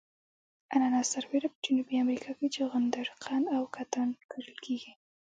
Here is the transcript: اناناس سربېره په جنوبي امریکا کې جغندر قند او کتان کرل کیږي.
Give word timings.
اناناس 0.75 1.07
سربېره 1.15 1.47
په 1.53 1.59
جنوبي 1.65 1.95
امریکا 2.03 2.31
کې 2.37 2.53
جغندر 2.55 3.07
قند 3.23 3.45
او 3.55 3.63
کتان 3.75 4.09
کرل 4.31 4.57
کیږي. 4.65 4.91